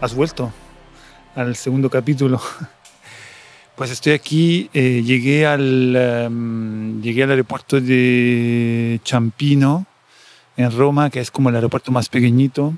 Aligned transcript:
Has 0.00 0.14
vuelto 0.14 0.52
al 1.34 1.56
segundo 1.56 1.90
capítulo. 1.90 2.40
Pues 3.76 3.92
estoy 3.92 4.12
aquí, 4.12 4.68
eh, 4.74 5.04
llegué, 5.04 5.46
al, 5.46 5.94
em, 5.94 7.00
llegué 7.00 7.22
al 7.22 7.30
aeropuerto 7.30 7.80
de 7.80 9.00
Champino, 9.04 9.86
en 10.56 10.76
Roma, 10.76 11.10
que 11.10 11.20
es 11.20 11.30
como 11.30 11.48
el 11.48 11.54
aeropuerto 11.54 11.92
más 11.92 12.08
pequeñito 12.08 12.74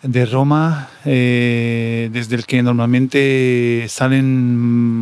de 0.00 0.24
Roma, 0.24 0.88
eh, 1.04 2.08
desde 2.10 2.36
el 2.36 2.46
que 2.46 2.62
normalmente 2.62 3.84
salen 3.90 4.58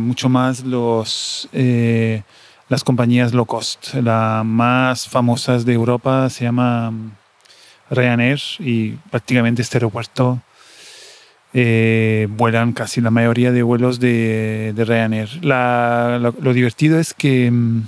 mucho 0.07 0.27
más 0.27 0.65
los, 0.65 1.47
las 1.53 2.83
compañías 2.83 3.33
low 3.33 3.45
cost. 3.45 3.93
La 3.93 4.43
más 4.45 5.07
famosas 5.07 5.63
de 5.63 5.71
Europa 5.71 6.29
se 6.29 6.43
llama 6.43 6.91
Ryanair 7.89 8.41
y 8.59 8.89
prácticamente 9.09 9.61
este 9.61 9.77
aeropuerto 9.77 10.41
eh, 11.59 12.27
vuelan 12.29 12.71
casi 12.71 13.01
la 13.01 13.09
mayoría 13.09 13.51
de 13.51 13.63
vuelos 13.63 13.99
de, 13.99 14.75
Ryanair. 14.77 15.43
lo, 15.43 16.53
divertido 16.53 16.99
es 16.99 17.15
que 17.15 17.49
mm, 17.49 17.87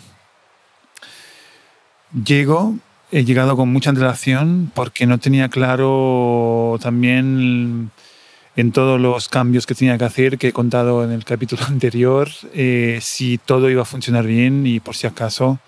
llego, 2.26 2.78
he 3.12 3.24
llegado 3.26 3.56
con 3.56 3.72
mucha 3.72 3.92
antelación 3.92 4.72
porque 4.74 5.06
no 5.06 5.20
tenía 5.20 5.50
claro 5.50 6.80
también 6.82 7.92
en 8.56 8.72
todos 8.72 9.00
los 9.00 9.30
cambios 9.30 9.68
que 9.68 9.76
tenía 9.76 10.00
que 10.00 10.06
hacer, 10.06 10.40
que 10.40 10.48
he 10.48 10.52
contado 10.52 11.04
en 11.04 11.12
el 11.12 11.24
capítulo 11.24 11.64
anterior, 11.68 12.28
eh, 12.56 12.98
si 13.04 13.38
todo 13.38 13.70
iba 13.70 13.84
a 13.84 13.86
funcionar 13.86 14.26
bien 14.26 14.66
y 14.66 14.80
por 14.80 14.96
si 14.96 15.06
acaso 15.06 15.60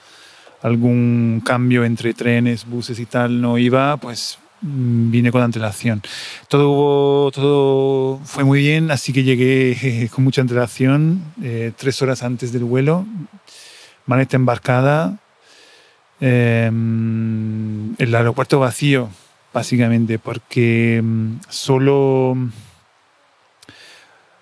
algún 0.64 1.44
cambio 1.46 1.86
entre 1.86 2.16
trenes, 2.16 2.66
buses 2.66 3.00
y 3.00 3.06
tal 3.06 3.42
no 3.42 3.60
iba, 3.60 3.98
pues 3.98 4.40
vine 4.62 5.32
con 5.32 5.42
antelación. 5.42 6.02
Todo, 6.48 7.32
todo 7.32 8.20
fue 8.24 8.44
muy 8.44 8.60
bien, 8.60 8.92
así 8.92 9.14
que 9.14 9.24
llegué 9.24 10.10
con 10.14 10.24
mucha 10.24 10.42
antelación, 10.42 11.24
eh, 11.44 11.72
tres 11.76 12.02
horas 12.02 12.24
antes 12.24 12.52
del 12.52 12.64
vuelo, 12.64 13.06
maleta 14.06 14.36
embarcada, 14.36 15.18
em, 16.20 17.96
el 17.98 18.16
aeropuerto 18.16 18.60
vacío, 18.60 19.10
básicamente, 19.54 20.20
porque 20.20 21.02
mm, 21.04 21.40
solo 21.50 22.38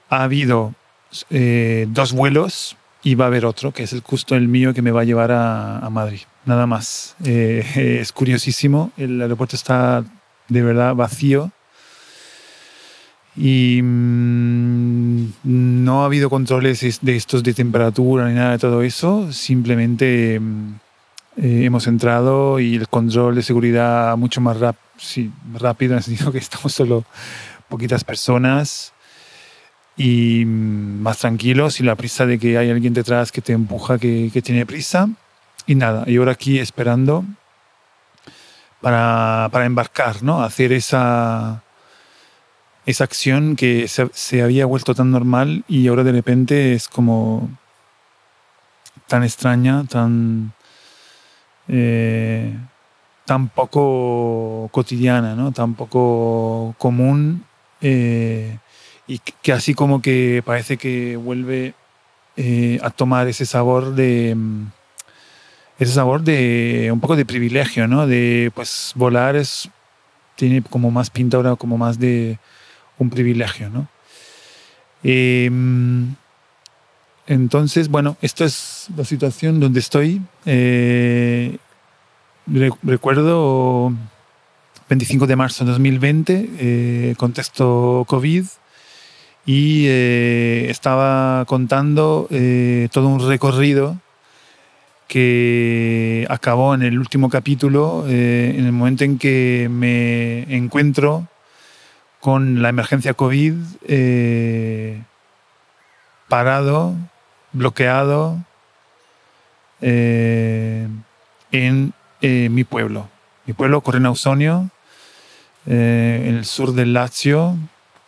ha 0.10 0.24
habido 0.24 0.74
eh, 1.30 1.88
dos 1.90 2.14
vuelos 2.14 2.76
y 3.02 3.16
va 3.16 3.26
a 3.26 3.28
haber 3.28 3.46
otro, 3.46 3.72
que 3.72 3.84
es 3.84 3.94
el 3.94 4.02
justo 4.02 4.36
el 4.36 4.48
mío, 4.48 4.74
que 4.74 4.82
me 4.82 4.92
va 4.92 5.02
a 5.02 5.06
llevar 5.06 5.32
a, 5.32 5.88
Madrid. 5.90 6.22
Nada 6.46 6.66
más. 6.66 7.16
Eh, 7.26 8.00
es 8.02 8.12
curiosísimo. 8.12 8.92
El 8.98 9.22
aeropuerto 9.22 9.56
está 9.56 10.04
de 10.48 10.62
verdad 10.62 10.96
vacío. 10.96 11.52
Y 13.36 13.82
mm, 13.82 15.32
no 15.44 16.02
ha 16.02 16.06
habido 16.06 16.30
controles 16.30 17.00
de 17.02 17.16
estos 17.16 17.44
de 17.44 17.54
temperatura 17.54 18.28
ni 18.28 18.36
nada 18.36 18.52
de 18.52 18.60
todo 18.60 18.82
eso. 18.82 19.32
Simplemente 19.32 20.40
mm, 20.40 20.74
eh, 21.38 21.66
hemos 21.66 21.88
entrado 21.88 22.60
y 22.60 22.76
el 22.76 22.88
control 22.90 23.36
de 23.36 23.44
seguridad 23.44 24.18
mucho 24.18 24.42
más 24.42 24.58
rápido, 24.58 25.94
en 25.94 25.98
el 25.98 26.04
sentido 26.04 26.32
que 26.32 26.40
estamos 26.40 26.74
solo 26.74 27.06
poquitas 27.70 28.04
personas 28.04 28.94
y 29.96 30.44
más 30.46 31.20
tranquilo, 31.20 31.70
sin 31.70 31.86
la 31.86 31.96
prisa 31.96 32.26
de 32.26 32.40
que 32.40 32.58
hay 32.58 32.70
alguien 32.70 32.94
detrás 32.94 33.32
que 33.32 33.42
te 33.42 33.54
empuja, 33.54 34.00
que 34.00 34.42
tiene 34.44 34.66
prisa. 34.66 35.10
Y 35.70 35.76
nada, 35.76 36.04
y 36.08 36.18
ahora 36.18 36.32
aquí 36.32 36.58
esperando 36.58 37.24
para, 38.82 39.50
para 39.52 39.68
embarcar, 39.68 40.24
¿no? 40.24 40.42
Hacer 40.42 40.74
esa, 40.74 41.62
esa 42.88 43.04
acción 43.04 43.56
que 43.56 43.88
se, 43.88 44.10
se, 44.12 44.42
había 44.42 44.66
vuelto 44.66 44.96
tan 44.96 45.12
normal 45.12 45.64
y 45.68 45.88
ahora 45.88 46.04
de 46.04 46.12
repente 46.12 46.74
es 46.74 46.88
como 46.88 47.52
tan 49.06 49.24
extraña, 49.24 49.84
tan, 49.84 50.54
eh, 51.68 52.58
tan 53.26 53.50
poco 53.50 54.70
cotidiana, 54.72 55.36
¿no? 55.36 55.52
tan 55.52 55.76
poco 55.76 56.74
común. 56.80 57.46
Eh, 57.82 58.58
y 59.06 59.20
que 59.20 59.54
así 59.54 59.76
como 59.76 60.02
que 60.02 60.42
parece 60.44 60.78
que 60.78 61.16
vuelve 61.16 61.76
eh, 62.38 62.80
a 62.82 62.90
tomar 62.90 63.28
ese 63.28 63.46
sabor 63.46 63.94
de 63.94 64.36
ese 65.80 65.94
sabor 65.94 66.22
de 66.22 66.90
un 66.92 67.00
poco 67.00 67.16
de 67.16 67.26
privilegio, 67.26 67.88
¿no? 67.88 68.06
De 68.06 68.52
pues 68.54 68.92
volar 68.96 69.36
es 69.36 69.70
tiene 70.36 70.62
como 70.62 70.92
más 70.92 71.10
pinta 71.10 71.38
ahora 71.38 71.56
como 71.56 71.78
más 71.78 72.00
de 72.00 72.38
un 72.98 73.10
privilegio, 73.10 73.70
¿no? 73.70 73.88
Em, 75.04 76.16
entonces, 77.28 77.90
bueno, 77.90 78.18
esto 78.22 78.44
es 78.46 78.88
la 78.96 79.06
situación 79.06 79.60
donde 79.60 79.80
estoy. 79.80 80.22
Eh, 80.46 81.58
recuerdo 82.84 83.94
25 84.90 85.28
de 85.28 85.36
marzo 85.36 85.66
de 85.66 85.72
2020, 85.72 86.50
eh, 86.58 87.16
contexto 87.18 88.06
COVID, 88.08 88.46
y 89.46 89.86
eh, 89.88 90.68
estaba 90.70 91.46
contando 91.46 92.28
eh, 92.32 92.90
todo 92.92 93.08
un 93.08 93.28
recorrido 93.28 93.98
que 95.10 96.26
acabó 96.30 96.74
en 96.74 96.84
el 96.84 96.98
último 96.98 97.30
capítulo, 97.30 98.06
eh, 98.08 98.56
en 98.58 98.66
el 98.66 98.72
momento 98.72 99.04
en 99.04 99.18
que 99.18 99.68
me 99.70 100.44
encuentro 100.56 101.28
con 102.22 102.62
la 102.62 102.70
emergencia 102.70 103.14
COVID 103.14 103.56
parado, 106.30 106.96
bloqueado 107.52 108.38
en 109.82 111.04
mi 112.22 112.64
pueblo. 112.64 113.10
Mi 113.46 113.54
pueblo, 113.54 113.82
Correna 113.82 114.08
Ausonio, 114.08 114.70
en 115.66 116.36
el 116.36 116.46
sur 116.46 116.74
del 116.74 116.94
Lazio, 116.94 117.58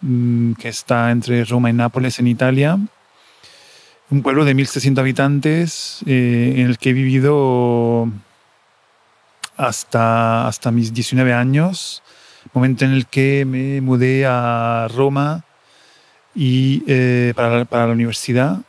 Mm, 0.02 0.54
que 0.54 0.70
está 0.70 1.12
entre 1.12 1.46
Roma 1.46 1.70
y 1.70 1.74
Nápoles 1.74 2.20
en 2.20 2.28
Italia. 2.28 2.80
Un 4.12 4.24
pueblo 4.24 4.44
de 4.44 4.54
1.600 4.54 5.00
habitantes 5.00 6.02
eh, 6.06 6.56
en 6.58 6.66
el 6.68 6.78
que 6.78 6.90
he 6.90 6.94
vivido 6.94 8.10
hasta, 9.56 10.50
hasta 10.50 10.70
mis 10.70 10.94
19 10.94 11.32
años, 11.32 12.04
momento 12.54 12.84
en 12.84 12.92
el 12.92 13.06
que 13.06 13.46
me 13.46 13.80
mudé 13.80 14.26
a 14.26 14.90
Roma 14.94 15.46
y, 16.36 16.84
eh, 16.88 17.32
para, 17.38 17.88
la 17.88 17.94
universidad. 17.94 18.60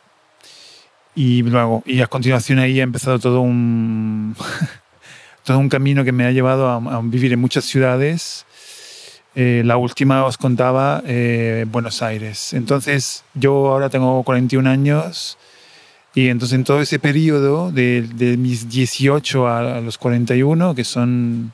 Y 1.17 1.43
luego, 1.43 1.83
y 1.87 2.03
a 2.03 2.07
continuación 2.07 2.61
ahí 2.61 2.79
ha 2.79 2.85
empezado 2.85 3.19
todo 3.19 3.41
un, 3.41 4.37
todo 5.45 5.59
un 5.59 5.69
camino 5.69 6.05
que 6.05 6.13
me 6.13 6.25
ha 6.25 6.31
llevado 6.31 6.71
a 6.71 7.01
vivir 7.03 7.33
en 7.33 7.41
muchas 7.41 7.65
ciudades 7.65 8.47
eh, 9.35 9.63
la 9.65 9.77
última 9.79 10.25
os 10.25 10.37
contaba 10.37 11.03
eh, 11.07 11.65
Buenos 11.69 12.03
Aires. 12.03 12.53
Entonces, 12.53 13.25
yo 13.35 13.69
ahora 13.69 13.89
tengo 13.89 14.23
41 14.23 14.69
años 14.69 15.39
y 16.15 16.29
entonces 16.29 16.57
en 16.57 16.65
todo 16.65 16.83
ese 16.83 16.99
periodo 16.99 17.73
de, 17.73 18.37
mis 18.39 18.69
18 18.69 19.49
a, 19.49 19.81
los 19.81 19.97
41, 19.97 20.75
que 20.75 20.85
son 20.85 21.53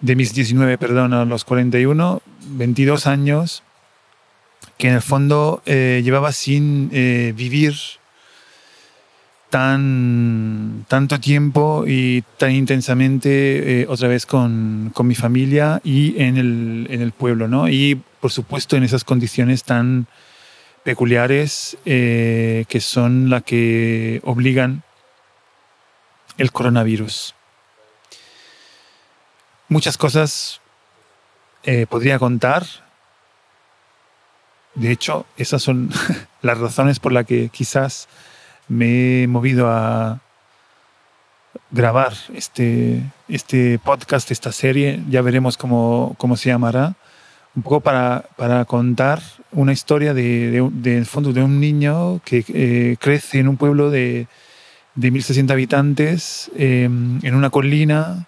de 0.00 0.14
mis 0.14 0.34
19, 0.34 0.76
perdón, 0.76 1.14
a 1.14 1.24
los 1.24 1.44
41, 1.44 2.20
22 2.50 3.06
años, 3.06 3.62
que 4.76 4.88
en 4.88 4.94
el 4.94 5.02
fondo 5.02 5.62
eh, 5.64 6.02
llevaba 6.04 6.32
sin 6.32 6.90
vivir 6.90 7.74
tan 9.50 10.84
tanto 10.88 11.18
tiempo 11.20 11.84
y 11.86 12.22
tan 12.36 12.52
intensamente 12.52 13.82
eh, 13.82 13.86
otra 13.88 14.08
vez 14.08 14.26
con, 14.26 14.90
con, 14.94 15.06
mi 15.06 15.14
familia 15.14 15.80
y 15.84 16.20
en 16.20 16.36
el, 16.36 16.86
en 16.90 17.00
el, 17.00 17.12
pueblo, 17.12 17.48
¿no? 17.48 17.68
Y 17.68 18.00
por 18.20 18.30
supuesto 18.30 18.76
en 18.76 18.82
esas 18.82 19.04
condiciones 19.04 19.64
tan 19.64 20.06
peculiares 20.84 21.76
eh, 21.84 22.64
que 22.68 22.80
son 22.80 23.30
las 23.30 23.42
que 23.42 24.20
obligan 24.24 24.82
el 26.36 26.52
coronavirus. 26.52 27.34
Muchas 29.68 29.98
cosas 29.98 30.60
eh, 31.64 31.86
podría 31.86 32.18
contar. 32.18 32.64
De 34.74 34.90
hecho, 34.90 35.26
esas 35.36 35.62
son 35.62 35.90
las 36.42 36.58
razones 36.58 37.00
por 37.00 37.12
las 37.12 37.26
que 37.26 37.48
quizás 37.50 38.08
me 38.68 39.22
he 39.22 39.26
movido 39.26 39.68
a 39.70 40.20
grabar 41.70 42.12
este, 42.34 43.02
este 43.28 43.78
podcast, 43.78 44.30
esta 44.30 44.52
serie. 44.52 45.02
Ya 45.08 45.22
veremos 45.22 45.56
cómo, 45.56 46.14
cómo 46.18 46.36
se 46.36 46.50
llamará. 46.50 46.94
Un 47.56 47.62
poco 47.62 47.80
para, 47.80 48.24
para 48.36 48.64
contar 48.66 49.20
una 49.52 49.72
historia 49.72 50.14
de, 50.14 50.68
de, 50.72 51.04
fondo 51.04 51.32
de 51.32 51.42
un 51.42 51.60
niño 51.60 52.20
que 52.24 52.44
eh, 52.48 52.96
crece 53.00 53.40
en 53.40 53.48
un 53.48 53.56
pueblo 53.56 53.90
de, 53.90 54.28
de 54.94 55.12
1.600 55.12 55.50
habitantes, 55.50 56.50
eh, 56.56 56.84
en 56.84 57.34
una 57.34 57.50
colina 57.50 58.26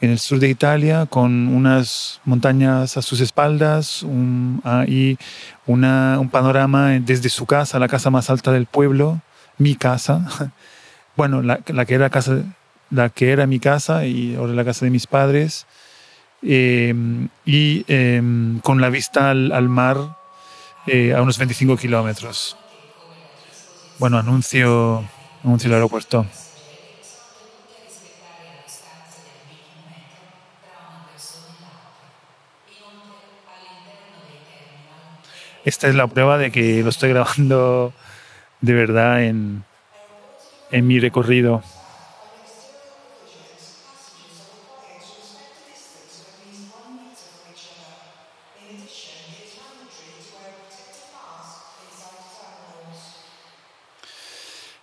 en 0.00 0.10
el 0.10 0.18
sur 0.18 0.38
de 0.38 0.48
Italia, 0.48 1.06
con 1.06 1.48
unas 1.48 2.20
montañas 2.24 2.96
a 2.96 3.02
sus 3.02 3.20
espaldas 3.20 4.02
un, 4.02 4.62
y 4.88 5.18
un 5.66 6.28
panorama 6.30 6.90
desde 7.00 7.28
su 7.28 7.44
casa, 7.44 7.78
la 7.78 7.88
casa 7.88 8.08
más 8.08 8.30
alta 8.30 8.50
del 8.50 8.64
pueblo, 8.64 9.20
mi 9.60 9.76
casa. 9.76 10.26
Bueno, 11.16 11.42
la, 11.42 11.58
que, 11.58 11.94
era 11.94 12.08
casa, 12.08 12.44
la 12.88 13.10
que 13.10 13.32
era 13.32 13.46
mi 13.46 13.60
casa 13.60 14.06
y 14.06 14.36
ahora 14.36 14.54
la 14.54 14.64
casa 14.64 14.86
de 14.86 14.90
mis 14.90 15.06
padres. 15.06 15.66
Eh, 16.40 16.94
y 17.44 17.84
em, 17.88 18.60
con 18.60 18.80
la 18.80 18.88
vista 18.88 19.28
al, 19.28 19.68
mar 19.68 20.16
eh, 20.86 21.12
a 21.12 21.20
unos 21.20 21.36
25 21.36 21.76
kilómetros. 21.76 22.56
Bueno, 23.98 24.18
anuncio, 24.18 25.04
anuncio 25.44 25.68
el 25.68 25.74
aeropuerto. 25.74 26.24
esta 35.64 35.88
es 35.88 35.94
la 35.94 36.06
prueba 36.06 36.38
de 36.38 36.50
que 36.50 36.82
lo 36.82 36.88
estoy 36.88 37.10
grabando 37.10 37.92
de 38.60 38.74
verdad 38.74 39.24
en, 39.24 39.64
en 40.70 40.86
mi 40.86 40.98
recorrido. 40.98 41.62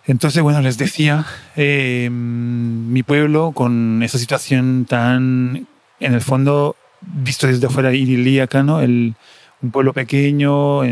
Entonces, 0.08 0.42
bueno, 0.42 0.62
les 0.62 0.78
decía, 0.78 1.26
em, 1.54 2.90
mi 2.90 3.02
pueblo 3.02 3.52
con 3.52 4.02
esa 4.02 4.16
situación 4.16 4.86
tan, 4.88 5.66
en 6.00 6.14
el 6.14 6.22
fondo, 6.22 6.76
visto 7.02 7.46
desde 7.46 7.66
afuera 7.66 7.92
idilíaca, 7.92 8.62
¿no? 8.62 8.80
El, 8.80 9.14
un 9.60 9.70
pueblo 9.70 9.92
pequeño 9.92 10.82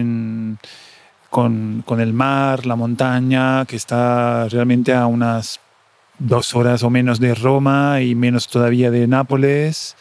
con, 1.37 2.01
el 2.01 2.15
mar, 2.15 2.65
la 2.65 2.77
montaña, 2.77 3.67
que 3.67 3.77
está 3.77 4.49
realmente 4.49 4.95
a 4.95 5.05
unas 5.05 5.61
dos 6.19 6.55
horas 6.55 6.83
o 6.83 6.89
menos 6.89 7.21
de 7.21 7.35
Roma 7.35 8.01
y 8.01 8.15
menos 8.15 8.49
todavía 8.49 8.91
de 8.91 9.07
Nápoles, 9.07 9.97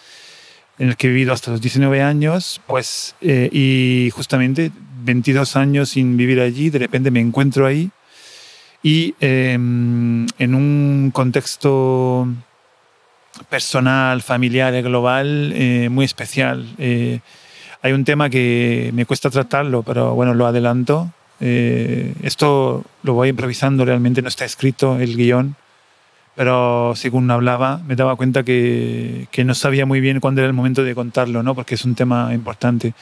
en 0.80 0.88
el 0.88 0.96
que 0.96 1.08
he 1.08 1.10
vivido 1.10 1.34
hasta 1.34 1.52
los 1.52 1.60
19 1.60 2.02
años, 2.02 2.62
pues, 2.68 3.16
eh, 3.20 3.50
y 3.52 4.12
justamente 4.12 4.72
22 5.04 5.58
años 5.58 5.90
sin 5.90 6.16
vivir 6.16 6.40
allí, 6.40 6.70
de 6.70 6.80
repente 6.80 7.12
me 7.12 7.20
encuentro 7.20 7.68
ahí 7.68 7.92
y 8.82 9.14
em, 9.20 10.26
en 10.40 10.56
un 10.56 11.12
contexto 11.14 12.30
personal, 13.50 14.22
familiar 14.22 14.74
y 14.74 14.82
global 14.82 15.52
eh, 15.54 15.90
muy 15.92 16.06
especial. 16.06 16.66
Eh, 16.78 17.20
hay 17.82 17.92
un 17.92 18.06
tema 18.06 18.30
que 18.30 18.92
me 18.94 19.06
cuesta 19.06 19.30
tratarlo, 19.30 19.84
pero 19.84 20.16
bueno, 20.16 20.34
lo 20.34 20.48
adelanto. 20.48 21.12
Eh, 21.40 22.14
esto 22.24 22.84
lo 23.04 23.14
voy 23.14 23.30
improvisando, 23.30 23.86
realmente 23.86 24.22
no 24.22 24.28
está 24.28 24.46
escrito 24.46 24.98
el 25.00 25.16
guion, 25.18 25.56
pero 26.36 26.94
según 26.96 27.30
hablaba 27.32 27.82
me 27.88 27.96
daba 27.96 28.16
cuenta 28.16 28.44
que, 28.44 29.28
que, 29.32 29.44
no 29.44 29.54
sabía 29.54 29.86
muy 29.86 30.00
bien 30.00 30.20
cuándo 30.20 30.42
era 30.42 30.48
el 30.48 30.54
momento 30.54 30.84
de 30.84 30.96
contarlo, 30.96 31.44
¿no? 31.44 31.56
porque 31.56 31.76
es 31.76 31.86
un 31.86 31.96
tema 31.96 32.34
importante. 32.34 32.94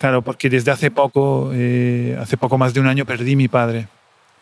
Claro, 0.00 0.22
porque 0.22 0.48
desde 0.48 0.70
hace 0.70 0.90
poco, 0.90 1.50
eh, 1.52 2.16
hace 2.18 2.38
poco 2.38 2.56
más 2.56 2.72
de 2.72 2.80
un 2.80 2.86
año, 2.86 3.04
perdí 3.04 3.36
mi 3.36 3.48
padre. 3.48 3.86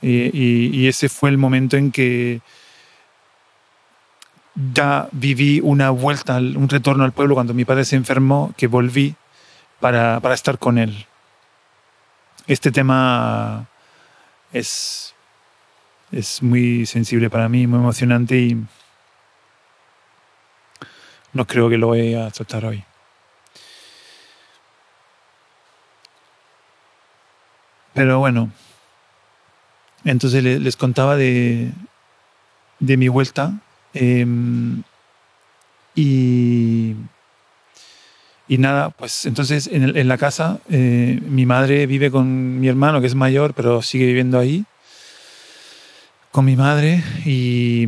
Y, 0.01 0.31
y, 0.33 0.87
ese 0.87 1.09
fue 1.09 1.31
el 1.31 1.39
momento 1.39 1.77
en 1.77 1.91
que 1.91 2.41
ya 4.73 5.09
viví 5.11 5.61
una 5.61 5.91
vuelta, 5.91 6.37
un 6.37 6.69
retorno 6.69 7.03
al 7.03 7.11
pueblo 7.11 7.35
cuando 7.35 7.55
mi 7.55 7.65
padre 7.65 7.85
se 7.85 7.97
enfermó, 7.97 8.55
que 8.57 8.69
volví 8.69 9.17
para, 9.81 10.21
para 10.21 10.35
estar 10.35 10.61
con 10.61 10.79
Él. 10.79 11.07
Este 12.49 12.73
tema 12.73 13.67
es, 14.55 15.15
es 16.11 16.43
muy 16.43 16.87
sensible 16.87 17.29
para 17.29 17.47
mí, 17.47 17.67
muy 17.67 17.79
emocionante 17.79 18.39
y 18.39 18.57
no 21.35 21.47
creo 21.47 21.69
que 21.69 21.77
lo 21.77 21.89
voy 21.89 22.15
a 22.15 22.31
tratar 22.31 22.65
hoy. 22.65 22.83
Pero 27.93 28.19
bueno, 28.19 28.51
entonces 30.05 30.43
les 30.43 30.77
contaba 30.77 31.17
de, 31.17 31.71
de 32.79 32.97
mi 32.97 33.09
vuelta 33.09 33.61
em, 33.93 34.83
y 35.95 36.95
y 38.49 38.57
nada, 38.59 38.91
pues 38.91 39.27
entonces 39.27 39.69
en, 39.71 40.09
la 40.09 40.17
casa 40.17 40.59
eh, 40.71 41.21
mi 41.29 41.45
madre 41.45 41.87
vive 41.87 42.11
con 42.11 42.59
mi 42.59 42.67
hermano, 42.67 43.01
que 43.03 43.07
es 43.07 43.15
mayor, 43.15 43.53
pero 43.53 43.83
sigue 43.83 44.07
viviendo 44.07 44.39
ahí, 44.39 44.65
con 46.33 46.47
mi 46.47 46.57
madre. 46.57 47.05
Y, 47.27 47.87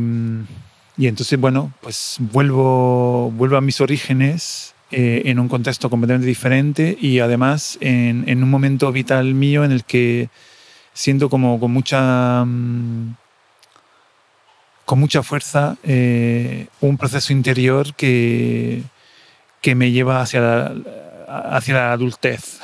y 0.97 1.07
entonces, 1.07 1.39
bueno, 1.39 1.73
pues 1.81 2.17
vuelvo, 2.19 3.31
vuelvo 3.31 3.57
a 3.57 3.61
mis 3.61 3.81
orígenes 3.81 4.75
eh, 4.91 5.23
en 5.25 5.39
un 5.39 5.49
contexto 5.49 5.89
completamente 5.89 6.27
diferente 6.27 6.95
y 6.99 7.19
además 7.19 7.79
en, 7.81 8.25
en, 8.27 8.43
un 8.43 8.49
momento 8.49 8.91
vital 8.91 9.33
mío 9.33 9.63
en 9.63 9.71
el 9.71 9.83
que 9.83 10.29
siento 10.93 11.29
como 11.29 11.59
con 11.59 11.71
mucha... 11.71 12.45
Mm, 12.45 13.15
con 14.85 14.99
mucha 14.99 15.23
fuerza 15.23 15.77
eh, 15.83 16.67
un 16.81 16.97
proceso 16.97 17.31
interior 17.31 17.93
que, 17.95 18.83
que 19.61 19.75
me 19.75 19.91
lleva 19.91 20.21
hacia 20.21 20.41
la, 20.41 20.73
hacia 21.27 21.75
la 21.75 21.91
adultez. 21.93 22.59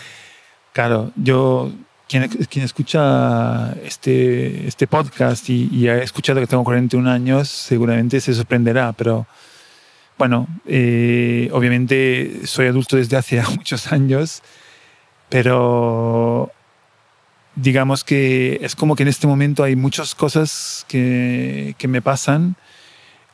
claro, 0.72 1.12
yo, 1.16 1.72
quien, 2.08 2.28
quien 2.28 2.64
escucha 2.64 3.72
este, 3.84 4.68
este 4.68 4.86
podcast 4.86 5.48
y, 5.48 5.88
ha 5.88 6.02
escuchado 6.02 6.40
que 6.40 6.46
tengo 6.46 6.64
41 6.64 7.10
años, 7.10 7.48
seguramente 7.48 8.20
se 8.20 8.34
sorprenderá, 8.34 8.92
pero 8.92 9.26
bueno, 10.18 10.46
eh, 10.66 11.48
obviamente 11.52 12.46
soy 12.46 12.66
adulto 12.66 12.96
desde 12.96 13.16
hace 13.16 13.42
muchos 13.56 13.92
años, 13.92 14.42
pero 15.28 16.52
digamos 17.54 18.04
que 18.04 18.58
es 18.60 18.76
como 18.76 18.94
que 18.94 19.02
en 19.02 19.08
este 19.08 19.26
momento 19.26 19.64
hay 19.64 19.76
muchas 19.76 20.14
cosas 20.14 20.84
que, 20.88 21.74
que 21.78 21.88
me 21.88 22.02
pasan 22.02 22.56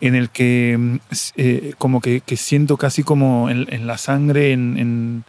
en 0.02 0.16
el 0.16 0.30
que 0.30 0.76
mm, 0.76 0.97
eh, 1.37 1.75
como 1.78 2.00
que, 2.00 2.23
siento 2.37 2.76
casi 2.76 3.04
como 3.04 3.49
en, 3.49 3.87
la 3.87 3.97
sangre, 3.97 4.52
en, 4.52 5.25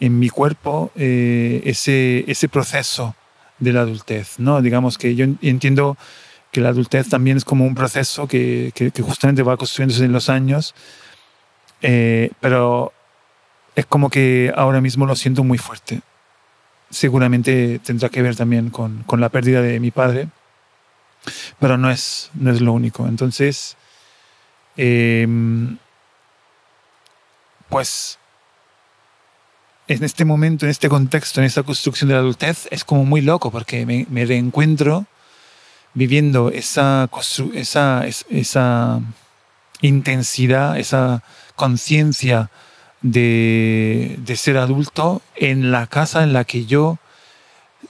mi 0.00 0.28
cuerpo, 0.28 0.92
eh, 0.94 1.62
ese, 1.64 2.24
ese 2.30 2.48
proceso 2.48 3.16
de 3.58 3.72
la 3.72 3.80
adultez. 3.80 4.38
¿no? 4.38 4.60
Digamos 4.60 4.98
que 4.98 5.16
yo 5.16 5.24
entiendo 5.40 5.96
que 6.52 6.60
la 6.60 6.68
adultez 6.68 7.08
también 7.08 7.38
es 7.38 7.44
como 7.44 7.64
un 7.64 7.74
proceso 7.74 8.28
que, 8.28 8.70
justamente 9.02 9.42
va 9.42 9.56
construyéndose 9.56 10.04
en 10.04 10.12
los 10.12 10.28
años, 10.28 10.74
eh, 11.80 12.30
pero 12.40 12.92
es 13.76 13.86
como 13.86 14.10
que 14.10 14.52
ahora 14.54 14.82
mismo 14.82 15.06
lo 15.06 15.16
siento 15.16 15.42
muy 15.42 15.56
fuerte. 15.56 16.02
Seguramente 16.90 17.78
tendrá 17.78 18.10
que 18.10 18.20
ver 18.20 18.36
también 18.36 18.68
con, 18.68 19.04
con 19.04 19.22
la 19.22 19.30
pérdida 19.30 19.62
de 19.62 19.80
mi 19.80 19.90
padre, 19.90 20.28
pero 21.58 21.78
no 21.78 21.90
es, 21.90 22.30
no 22.34 22.50
es 22.50 22.60
lo 22.60 22.74
único. 22.74 23.08
Entonces, 23.08 23.77
Em, 24.80 25.76
pues 27.68 28.18
en 29.88 30.04
este 30.04 30.24
momento, 30.24 30.66
en 30.66 30.70
este 30.70 30.88
contexto, 30.88 31.40
en 31.40 31.46
esta 31.46 31.64
construcción 31.64 32.08
de 32.08 32.14
la 32.14 32.20
adultez, 32.20 32.68
es 32.70 32.84
como 32.84 33.04
muy 33.04 33.20
loco 33.20 33.50
porque 33.50 33.84
me, 33.84 34.24
reencuentro 34.24 35.06
viviendo 35.94 36.50
esa, 36.50 37.10
intensidad, 39.80 40.78
esa 40.78 41.24
conciencia 41.56 42.50
de, 43.02 44.20
ser 44.36 44.58
adulto 44.58 45.22
en 45.34 45.72
la 45.72 45.88
casa 45.88 46.22
en 46.22 46.32
la 46.32 46.44
que 46.44 46.66
yo 46.66 46.98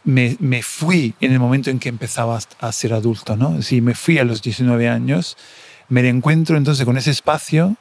me, 0.04 0.38
me, 0.40 0.62
fui 0.62 1.14
en 1.20 1.32
el 1.32 1.38
momento 1.38 1.68
en 1.68 1.80
que 1.80 1.90
empezaba 1.90 2.38
a 2.60 2.72
ser 2.72 2.94
adulto, 2.94 3.36
¿no? 3.36 3.60
Si 3.60 3.82
me 3.82 3.94
fui 3.94 4.18
a 4.18 4.24
los 4.24 4.40
19 4.40 4.88
años, 4.88 5.36
me 5.88 6.02
reencuentro 6.02 6.56
entonces 6.56 6.84
con 6.84 6.96
ese 6.96 7.10
espacio 7.10 7.76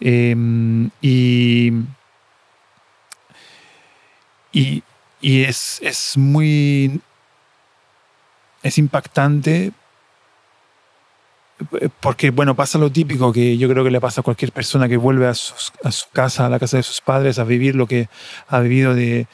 em, 0.00 0.90
y, 1.00 1.72
y, 4.52 4.82
es, 5.22 5.80
es, 5.82 6.16
muy... 6.16 7.00
es 8.62 8.78
impactante 8.78 9.72
porque, 12.00 12.30
bueno, 12.30 12.54
pasa 12.54 12.78
lo 12.78 12.90
típico 12.90 13.32
que 13.32 13.58
yo 13.58 13.68
creo 13.68 13.84
que 13.84 13.90
le 13.90 14.00
pasa 14.00 14.20
a 14.20 14.24
cualquier 14.24 14.52
persona 14.52 14.88
que 14.88 14.96
vuelve 14.96 15.26
a, 15.26 15.34
su 15.34 15.72
casa, 16.12 16.46
a 16.46 16.48
la 16.48 16.58
casa 16.58 16.78
de 16.78 16.82
sus 16.82 17.00
padres, 17.00 17.38
a 17.38 17.44
vivir 17.44 17.74
lo 17.74 17.86
que 17.86 18.08
ha 18.48 18.60
vivido 18.60 18.94
de, 18.94 19.26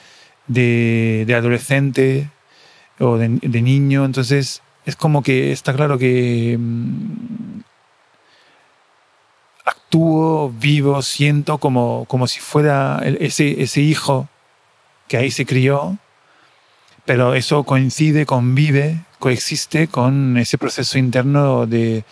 de, 0.48 1.34
adolescente 1.34 2.30
o 2.98 3.16
de, 3.16 3.28
niño. 3.28 4.04
Entonces, 4.04 4.62
es 4.84 4.96
como 4.96 5.22
que 5.22 5.52
está 5.52 5.72
claro 5.74 5.98
que 5.98 6.56
mm, 6.58 7.55
actúo, 9.86 10.52
vivo, 10.58 11.00
siento 11.02 11.58
como, 11.58 12.06
como 12.06 12.26
si 12.26 12.40
fuera 12.40 13.00
ese, 13.04 13.62
ese 13.62 13.80
hijo 13.80 14.28
que 15.08 15.16
ahí 15.16 15.30
se 15.30 15.46
crió, 15.46 15.98
pero 17.04 17.34
eso 17.34 17.62
coincide, 17.62 18.26
convive, 18.26 19.04
coexiste 19.20 19.86
con 19.86 20.36
ese 20.38 20.58
proceso 20.58 20.98
interno 20.98 21.66
de, 21.66 22.04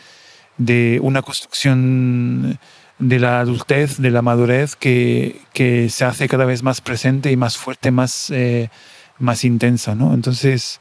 de 0.57 1.00
una 1.02 1.23
construcción 1.23 2.61
de 3.00 3.19
la 3.19 3.40
adultez, 3.40 3.99
de 3.99 4.12
la 4.12 4.23
madurez, 4.23 4.76
que, 4.76 5.40
que, 5.52 5.90
se 5.90 6.04
hace 6.04 6.28
cada 6.28 6.45
vez 6.45 6.62
más 6.62 6.81
presente 6.81 7.33
y 7.33 7.37
más 7.37 7.57
fuerte, 7.57 7.90
más, 7.90 8.31
eh, 8.31 8.71
más 9.19 9.45
intensa. 9.45 9.97
¿no? 9.97 10.14
Entonces, 10.14 10.81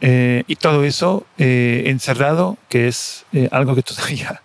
eh, 0.00 0.44
y 0.46 0.54
todo 0.54 0.84
eso 0.84 1.26
eh, 1.38 1.84
encerrado, 1.86 2.56
que 2.68 2.86
es 2.86 3.24
algo 3.50 3.74
que 3.74 3.82
todavía 3.82 4.42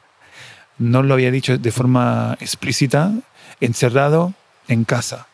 no 0.82 1.04
lo 1.04 1.14
había 1.14 1.32
dicho 1.32 1.58
de 1.58 1.72
forma 1.72 2.38
explícita, 2.40 3.14
encerrado 3.60 4.34
en 4.68 4.84
casa. 4.84 5.28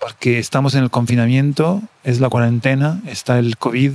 Porque 0.00 0.38
estamos 0.38 0.74
en 0.74 0.84
el 0.84 0.90
confinamiento, 0.90 1.82
es 2.04 2.20
la 2.20 2.28
cuarentena, 2.28 3.02
está 3.06 3.38
el 3.38 3.56
COVID 3.56 3.92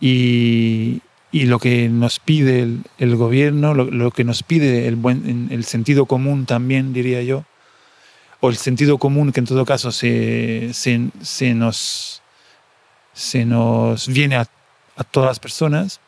y, 0.00 1.02
y 1.30 1.44
lo 1.44 1.58
que 1.58 1.88
nos 1.88 2.18
pide 2.18 2.66
el, 2.98 3.16
gobierno, 3.16 3.74
lo, 3.74 4.10
que 4.10 4.24
nos 4.24 4.42
pide 4.42 4.88
el, 4.88 4.96
buen, 4.96 5.48
el 5.50 5.64
sentido 5.64 6.06
común 6.06 6.46
también, 6.46 6.94
diría 6.94 7.22
yo, 7.22 7.44
o 8.40 8.48
el 8.48 8.56
sentido 8.56 8.96
común 8.98 9.32
que 9.32 9.40
en 9.40 9.46
todo 9.46 9.66
caso 9.66 9.92
se, 9.92 10.70
se, 10.72 11.10
se 11.20 11.54
nos, 11.54 12.22
se 13.12 13.44
nos 13.44 14.08
viene 14.08 14.36
a, 14.36 14.46
a, 14.96 15.04
todas 15.04 15.28
las 15.28 15.40
personas, 15.40 16.00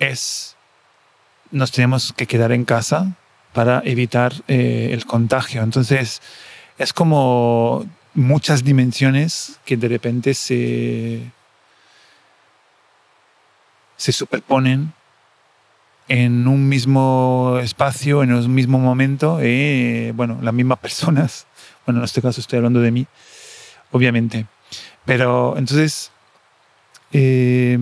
es 0.00 0.56
nos 1.52 1.70
tenemos 1.70 2.12
que 2.12 2.26
quedar 2.26 2.50
en 2.52 2.64
casa 2.64 3.14
para 3.52 3.82
evitar 3.84 4.32
eh, 4.48 4.90
el 4.92 5.06
contagio. 5.06 5.62
Entonces, 5.62 6.20
es 6.78 6.92
como 6.92 7.86
muchas 8.14 8.64
dimensiones 8.64 9.58
que 9.64 9.76
de 9.76 9.88
repente 9.88 10.34
se, 10.34 11.30
se 13.96 14.12
superponen 14.12 14.92
en 16.08 16.48
un 16.48 16.68
mismo 16.68 17.58
espacio, 17.62 18.22
en 18.22 18.32
un 18.32 18.54
mismo 18.54 18.78
momento, 18.78 19.38
eh, 19.40 20.12
bueno, 20.14 20.38
las 20.42 20.52
mismas 20.52 20.78
personas, 20.78 21.46
bueno, 21.86 22.00
en 22.00 22.04
este 22.04 22.20
caso 22.20 22.40
estoy 22.40 22.56
hablando 22.58 22.80
de 22.80 22.90
mí, 22.90 23.06
obviamente, 23.92 24.46
pero 25.04 25.56
entonces, 25.56 26.10
eh, 27.12 27.78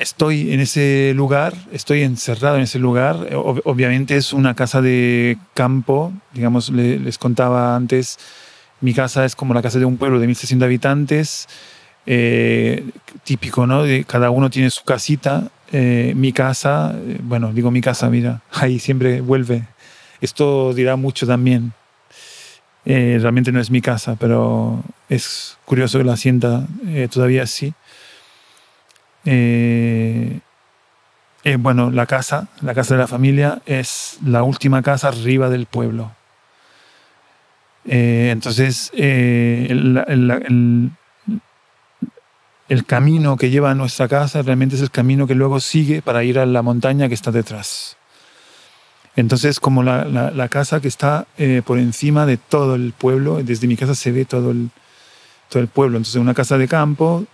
estoy 0.00 0.52
en 0.52 0.60
ese 0.60 1.12
lugar, 1.14 1.54
estoy 1.72 2.02
encerrado 2.02 2.56
en 2.56 2.62
ese 2.62 2.78
lugar. 2.78 3.28
obviamente 3.34 4.16
es 4.16 4.32
una 4.32 4.54
casa 4.54 4.80
de 4.80 5.36
campo, 5.54 6.12
digamos, 6.32 6.70
les 6.70 7.18
contaba 7.18 7.76
antes, 7.76 8.18
mi 8.80 8.94
casa 8.94 9.24
es 9.26 9.36
como 9.36 9.52
la 9.52 9.62
casa 9.62 9.78
de 9.78 9.84
un 9.84 9.98
pueblo 9.98 10.18
de 10.18 10.26
1.600 10.26 10.64
habitantes, 10.64 11.48
eh, 12.06 12.84
típico, 13.24 13.66
¿no? 13.66 13.84
Cada 14.06 14.30
uno 14.30 14.48
tiene 14.48 14.70
su 14.70 14.84
casita. 14.84 15.50
Eh, 15.70 16.14
mi 16.16 16.32
casa, 16.32 16.94
eh, 16.96 17.18
bueno, 17.22 17.52
digo 17.52 17.70
mi 17.70 17.82
casa, 17.82 18.08
mira, 18.08 18.40
ahí 18.52 18.78
siempre 18.78 19.20
vuelve. 19.20 19.64
Esto 20.20 20.72
dirá 20.74 20.96
mucho 20.96 21.26
también. 21.26 21.72
realmente 22.84 23.52
no 23.52 23.60
es 23.60 23.70
mi 23.70 23.82
casa, 23.82 24.16
pero 24.18 24.82
es 25.08 25.58
curioso 25.66 25.98
que 25.98 26.04
la 26.04 26.16
sienta 26.16 26.66
todavía 27.10 27.42
así. 27.42 27.74
Eh, 29.24 29.79
eh, 31.42 31.56
bueno, 31.56 31.90
la 31.90 32.04
casa, 32.06 32.48
la 32.60 32.74
casa 32.74 32.94
de 32.94 33.00
la 33.00 33.06
familia, 33.06 33.62
es 33.64 34.18
la 34.24 34.42
última 34.42 34.82
casa 34.82 35.08
arriba 35.08 35.48
del 35.48 35.66
pueblo. 35.66 36.12
Eh, 37.86 38.28
entonces, 38.30 38.90
el, 38.94 40.92
camino 42.86 43.36
que 43.36 43.48
lleva 43.48 43.70
a 43.70 43.74
nuestra 43.74 44.06
casa 44.06 44.42
realmente 44.42 44.76
es 44.76 44.82
el 44.82 44.90
camino 44.90 45.26
que 45.26 45.34
luego 45.34 45.60
sigue 45.60 46.02
para 46.02 46.22
ir 46.24 46.38
a 46.38 46.44
la 46.44 46.60
montaña 46.60 47.08
que 47.08 47.14
está 47.14 47.30
detrás. 47.30 47.96
Entonces, 49.16 49.60
como 49.60 49.82
la, 49.82 50.48
casa 50.50 50.80
que 50.80 50.88
está 50.88 51.26
por 51.64 51.78
encima 51.78 52.26
de 52.26 52.36
todo 52.36 52.74
el 52.74 52.92
pueblo, 52.92 53.42
desde 53.42 53.66
mi 53.66 53.76
casa 53.76 53.94
se 53.94 54.12
ve 54.12 54.26
todo 54.26 54.50
el, 54.50 54.68
todo 55.48 55.62
el 55.62 55.68
pueblo. 55.68 55.96
Entonces, 55.96 56.20
una 56.20 56.34
casa 56.34 56.58
de 56.58 56.68
campo 56.68 57.24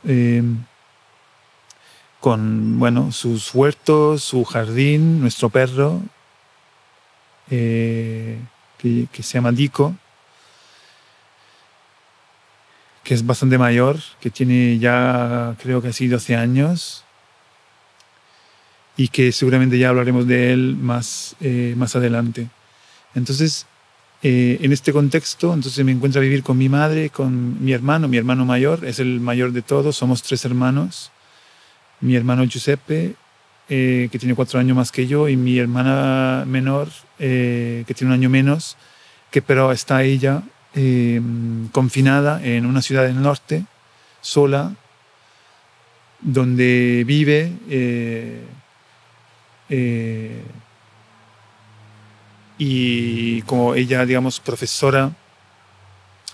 con 2.26 2.80
bueno, 2.80 3.12
sus 3.12 3.54
huertos, 3.54 4.24
su 4.24 4.42
jardín, 4.42 5.20
nuestro 5.20 5.48
perro, 5.48 6.02
eh, 7.52 8.36
que, 8.78 9.06
se 9.22 9.34
llama 9.34 9.52
Dico, 9.52 9.94
que 13.04 13.14
es 13.14 13.24
bastante 13.24 13.58
mayor, 13.58 13.98
que 14.20 14.30
tiene 14.30 14.76
ya 14.80 15.54
creo 15.62 15.80
que 15.80 15.86
así 15.86 16.08
12 16.08 16.34
años 16.34 17.04
y 18.96 19.06
que 19.06 19.30
seguramente 19.30 19.78
ya 19.78 19.90
hablaremos 19.90 20.26
de 20.26 20.52
él 20.52 20.74
más, 20.76 21.36
eh, 21.40 21.74
más 21.76 21.94
adelante. 21.94 22.48
Entonces, 23.14 23.68
eh, 24.24 24.58
en 24.62 24.72
este 24.72 24.92
contexto, 24.92 25.54
entonces 25.54 25.84
me 25.84 25.92
encuentro 25.92 26.20
a 26.20 26.24
vivir 26.24 26.42
con 26.42 26.58
mi 26.58 26.68
madre, 26.68 27.08
con 27.08 27.64
mi 27.64 27.72
hermano, 27.72 28.08
mi 28.08 28.16
hermano 28.16 28.44
mayor, 28.44 28.84
es 28.84 28.98
el 28.98 29.20
mayor 29.20 29.52
de 29.52 29.62
todos, 29.62 29.96
somos 29.96 30.24
tres 30.24 30.44
hermanos 30.44 31.12
mi 32.00 32.16
hermano 32.16 32.44
Giuseppe, 32.44 33.14
eh, 33.68 34.08
que 34.12 34.18
tiene 34.18 34.34
cuatro 34.34 34.60
años 34.60 34.76
más 34.76 34.92
que 34.92 35.06
yo, 35.06 35.28
y 35.28 35.36
mi 35.36 35.58
hermana 35.58 36.44
menor, 36.46 36.88
eh, 37.18 37.84
que 37.86 37.94
tiene 37.94 38.12
un 38.12 38.20
año 38.20 38.30
menos, 38.30 38.76
que 39.30 39.42
pero 39.42 39.72
está 39.72 40.02
ella 40.02 40.42
eh, 40.74 41.20
confinada 41.72 42.44
en 42.44 42.66
una 42.66 42.82
ciudad 42.82 43.04
del 43.04 43.20
norte, 43.20 43.64
sola, 44.20 44.74
donde 46.20 47.04
vive 47.06 47.52
y 52.58 53.42
como 53.42 53.74
ella, 53.74 54.06
digamos, 54.06 54.40
profesora 54.40 55.12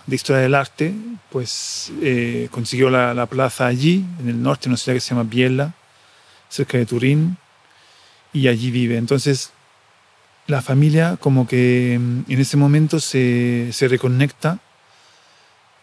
de 0.07 0.17
historia 0.17 0.43
del 0.43 0.55
arte, 0.55 0.95
pues 1.31 1.93
eh, 2.03 2.49
consiguió 2.51 2.91
la, 2.91 3.27
plaza 3.27 3.67
allí, 3.67 4.05
en 4.21 4.29
el 4.29 4.43
norte, 4.43 4.67
en 4.67 4.73
una 4.73 4.77
ciudad 4.77 4.97
que 4.97 5.01
se 5.01 5.11
llama 5.11 5.29
Biella, 5.29 5.75
cerca 6.49 6.79
de 6.79 6.87
Turín, 6.87 7.37
y 8.33 8.49
allí 8.49 8.71
vive. 8.71 8.97
Entonces, 8.97 9.53
la 10.47 10.61
familia 10.63 11.17
como 11.21 11.47
que 11.47 11.99
mm, 12.01 12.31
en 12.31 12.41
ese 12.41 12.57
momento 12.57 13.01
se, 13.01 13.69
se 13.73 13.89
reconecta 13.89 14.59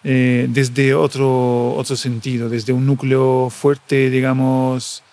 eh, 0.04 0.48
desde 0.50 0.94
otro, 0.94 1.74
otro 1.74 1.96
sentido, 1.96 2.50
desde 2.50 2.74
un 2.74 2.86
núcleo 2.86 3.50
fuerte, 3.50 4.10
digamos, 4.10 5.04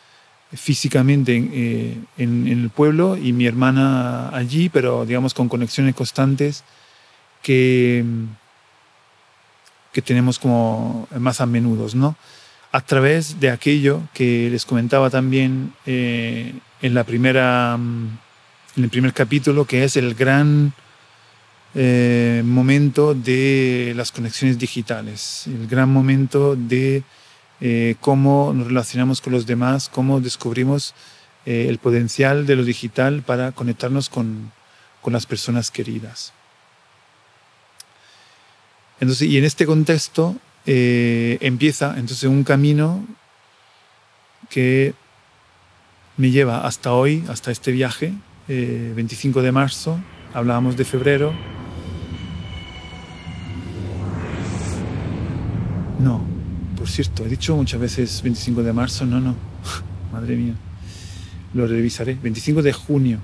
físicamente 0.53 1.37
eh, 1.37 1.97
en, 2.19 2.47
en, 2.47 2.61
el 2.61 2.71
pueblo 2.71 3.17
y 3.17 3.33
mi 3.33 3.47
hermana 3.47 4.29
allí, 4.31 4.69
pero 4.69 5.05
digamos 5.05 5.35
con 5.35 5.49
conexiones 5.49 5.95
constantes 5.95 6.63
que 7.43 8.05
mm, 8.05 8.25
que 9.97 10.03
tenemos 10.03 10.39
como 10.39 11.09
más 11.19 11.41
a 11.41 11.47
menudo, 11.47 11.87
¿no? 11.95 12.19
A 12.71 12.83
través 12.83 13.41
de 13.41 13.49
aquello 13.49 14.03
que 14.13 14.51
les 14.51 14.67
comentaba 14.67 15.09
también 15.09 15.73
eh, 15.87 16.53
en, 16.83 16.93
la 16.93 17.05
primera, 17.05 17.79
mm, 17.79 18.19
en 18.77 18.85
el 18.85 18.91
primer 18.91 19.15
capítulo, 19.15 19.65
que 19.65 19.85
es 19.85 19.97
el 19.97 20.15
gran 20.15 20.75
eh, 21.75 22.43
momento 22.45 23.15
de 23.15 23.95
las 23.97 24.13
conexiones 24.13 24.59
digitales, 24.59 25.45
el 25.47 25.67
gran 25.67 25.89
momento 25.89 26.57
de 26.57 27.03
eh, 27.63 27.95
cómo 27.99 28.53
nos 28.55 28.67
relacionamos 28.67 29.23
con 29.23 29.33
los 29.33 29.47
demás, 29.47 29.89
cómo 29.89 30.21
descubrimos 30.21 30.95
el 31.47 31.79
potencial 31.79 32.45
de 32.45 32.57
lo 32.57 32.65
digital 32.65 33.23
para 33.23 33.53
conectarnos 33.53 34.11
con, 34.11 34.53
con 35.01 35.15
las 35.15 35.25
personas 35.25 35.71
queridas. 35.71 36.36
Entonces, 39.01 39.29
y 39.29 39.37
en 39.37 39.45
este 39.45 39.67
contexto 39.67 40.37
eh, 40.65 41.39
empieza 41.41 41.95
entonces 41.99 42.25
un 42.25 42.45
camino 42.45 43.05
que 44.49 44.95
me 46.17 46.31
lleva 46.31 46.67
hasta 46.67 46.93
hoy, 46.93 47.25
hasta 47.29 47.51
este 47.51 47.73
viaje, 47.73 48.13
25 48.49 49.43
de 49.43 49.53
marzo, 49.53 49.99
hablábamos 50.33 50.77
de 50.77 50.85
febrero. 50.85 51.35
No, 55.99 56.25
por 56.77 56.89
cierto, 56.89 57.25
he 57.25 57.29
dicho 57.29 57.57
muchas 57.57 57.81
veces 57.81 58.23
25 58.23 58.63
de 58.63 58.73
marzo, 58.73 59.05
no, 59.05 59.21
no, 59.21 59.35
madre 60.13 60.37
mía, 60.37 60.55
lo 61.53 61.67
revisaré, 61.67 62.15
25 62.15 62.63
de 62.63 62.73
junio, 62.73 63.19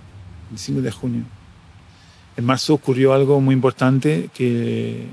25 0.51 0.83
de 0.83 0.91
junio. 0.91 1.23
En 2.37 2.45
marzo 2.45 2.75
ocurrió 2.75 3.13
algo 3.15 3.41
muy 3.41 3.55
importante 3.55 4.31
que 4.35 5.07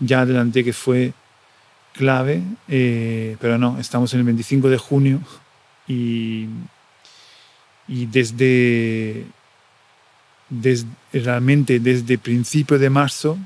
ya 0.00 0.22
adelanté 0.22 0.64
que 0.64 0.72
fue 0.72 1.12
clave, 1.92 2.42
eh, 2.68 3.36
pero 3.40 3.58
no, 3.58 3.78
estamos 3.78 4.12
en 4.14 4.20
el 4.20 4.26
25 4.26 4.68
de 4.68 4.78
junio 4.78 5.20
y, 5.86 6.46
y 7.88 8.06
desde, 8.06 9.26
desde, 10.48 10.88
realmente 11.12 11.80
desde 11.80 12.18
principio 12.18 12.78
de 12.78 12.90
marzo 12.90 13.38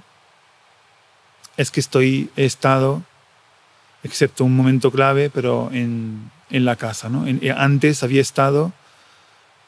es 1.56 1.70
que 1.70 1.80
estoy, 1.80 2.30
he 2.36 2.44
estado, 2.44 3.02
excepto 4.02 4.44
un 4.44 4.56
momento 4.56 4.90
clave, 4.90 5.30
pero 5.30 5.70
en, 5.72 6.30
en 6.50 6.64
la 6.64 6.76
casa. 6.76 7.08
¿no? 7.08 7.24
antes 7.56 8.02
había 8.02 8.20
estado, 8.20 8.72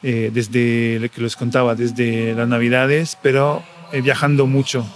eh, 0.03 0.31
desde 0.33 1.09
que 1.11 1.21
les 1.21 1.37
contaba, 1.37 1.75
desde 1.75 2.35
las 2.35 2.49
navidades, 2.49 3.17
pero 3.23 3.63
eh, 3.93 4.01
viajando 4.01 4.47
mucho 4.47 4.87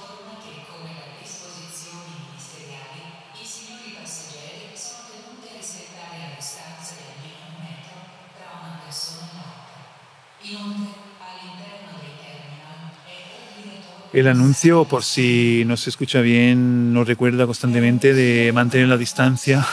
el 14.13 14.29
anuncio, 14.29 14.85
por 14.87 15.05
si 15.05 15.65
no 15.67 15.77
se 15.77 15.91
escucha 15.91 16.21
bien, 16.21 16.93
nos 16.93 17.07
recuerda 17.07 17.47
constantemente 17.47 18.13
de 18.13 18.53
mantener 18.53 18.89
la 18.89 18.97
distancia, 18.97 19.67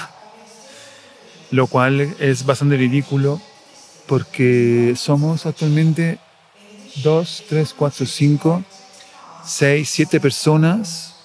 lo 1.51 1.67
cual 1.67 2.01
es 2.19 2.45
bastante 2.45 2.77
ridículo 2.77 3.41
porque 4.05 4.93
somos 4.95 5.45
actualmente 5.45 6.19
dos, 7.03 7.43
tres, 7.49 7.73
cuatro, 7.73 8.05
cinco, 8.05 8.63
seis, 9.43 9.89
siete 9.89 10.19
personas 10.19 11.15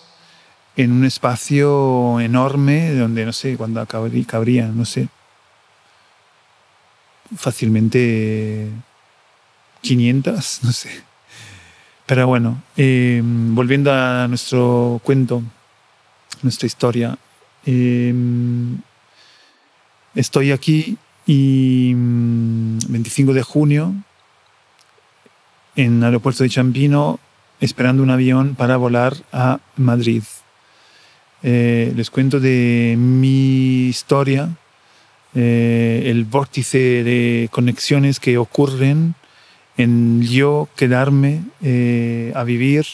en 0.76 0.90
un 0.90 1.04
espacio 1.04 2.19
enorme 2.21 2.95
donde 2.95 3.26
no 3.26 3.33
sé 3.33 3.57
cuándo 3.57 3.85
cabría, 3.87 4.69
no 4.69 4.85
sé, 4.85 5.09
fácilmente 7.37 8.69
500, 9.83 10.61
no 10.62 10.73
sé. 10.73 11.12
Pero 12.06 12.26
bueno, 12.26 12.62
em, 12.76 13.54
volviendo 13.54 13.92
a 13.92 14.26
nuestro 14.28 15.00
cuento, 15.04 15.42
nuestra 16.42 16.66
historia, 16.66 17.16
em, 17.64 18.78
estoy 20.14 20.52
aquí 20.52 20.99
y 21.26 21.94
25 21.94 23.32
mm, 23.32 23.35
de 23.35 23.42
junio 23.42 23.94
en 25.76 25.99
el 25.99 26.04
aeropuerto 26.04 26.42
de 26.42 26.50
Champino 26.50 27.21
esperando 27.61 28.02
un 28.02 28.11
avión 28.11 28.56
para 28.56 28.76
volar 28.76 29.14
a 29.32 29.61
Madrid. 29.76 30.25
Eh, 31.44 31.92
les 31.97 32.11
cuento 32.11 32.40
de 32.40 32.97
mi 32.99 33.87
historia, 33.87 34.50
eh, 35.35 36.02
el 36.06 36.25
vórtice 36.25 37.04
de 37.04 37.49
conexiones 37.52 38.18
que 38.18 38.37
ocurren 38.37 39.14
en 39.83 40.23
yo 40.23 40.68
quedarme 40.77 41.42
eh, 41.62 42.33
a 42.35 42.45
vivir 42.45 42.87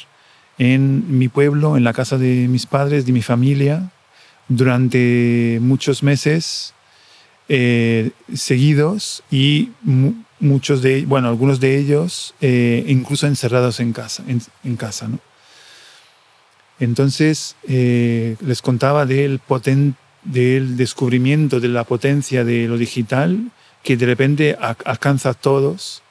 en 0.59 1.18
mi 1.18 1.29
pueblo, 1.29 1.77
en 1.77 1.85
la 1.85 1.92
casa 1.92 2.18
de 2.18 2.48
mis 2.48 2.66
padres, 2.66 3.07
de 3.07 3.12
mi 3.12 3.22
familia, 3.22 3.90
durante 4.48 5.59
muchos 5.61 6.03
meses 6.03 6.74
eh, 7.48 8.11
seguidos 8.35 9.22
y 9.31 9.70
muchos 10.40 10.83
de 10.83 11.05
bueno, 11.07 11.29
algunos 11.29 11.61
de 11.61 11.79
ellos 11.79 12.35
eh, 12.40 12.85
incluso 12.88 13.27
encerrados 13.27 13.81
en 13.81 13.92
casa. 13.92 14.24
En, 14.64 14.77
casa 14.77 15.09
¿no? 15.09 15.18
Entonces 16.81 17.57
les 17.66 18.62
contaba 18.62 19.05
del, 19.05 19.40
del 20.24 20.77
descubrimiento 20.77 21.61
de 21.61 21.68
la 21.68 21.85
potencia 21.85 22.44
de 22.44 22.68
lo 22.68 22.79
digital 22.79 23.51
que 23.83 23.96
de 23.96 24.07
repente 24.07 24.57
alcanza 24.61 25.31
a 25.31 25.35
todos 25.35 26.03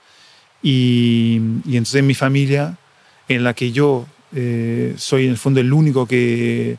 y, 0.61 1.37
entonces 1.65 1.95
en 1.95 2.07
mi 2.07 2.15
familia, 2.15 2.77
en 3.27 3.43
la 3.43 3.53
que 3.53 3.71
yo 3.71 4.05
eh, 4.35 4.93
soy 4.97 5.25
en 5.25 5.31
el 5.31 5.37
fondo 5.37 5.59
el 5.59 5.71
único 5.71 6.05
que, 6.05 6.77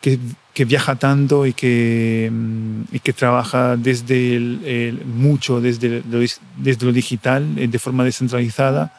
que, 0.00 0.64
viaja 0.64 0.96
tanto 0.96 1.46
y 1.46 1.52
que, 1.52 2.30
mm, 2.30 2.82
y 2.92 3.00
que 3.00 3.12
trabaja 3.12 3.76
desde 3.76 4.36
el, 4.36 5.02
mucho 5.06 5.60
desde 5.60 6.02
lo, 6.08 6.18
desde 6.58 6.86
lo 6.86 6.92
digital, 6.92 7.58
eh, 7.58 7.68
de 7.68 7.78
forma 7.78 8.04
descentralizada, 8.04 8.92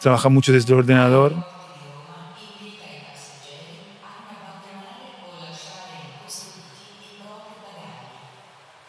trabaja 0.00 0.28
mucho 0.28 0.52
desde 0.52 0.72
el 0.72 0.80
ordenador. 0.80 1.34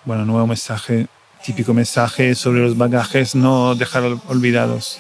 Bueno, 0.06 0.26
nuevo 0.26 0.48
mensaje 0.48 1.08
típico 1.48 1.74
mensaje 1.74 2.36
sobre 2.36 2.60
los 2.60 2.78
bagajes 2.78 3.34
no 3.34 3.74
dejar 3.74 4.04
olvidados. 4.28 5.00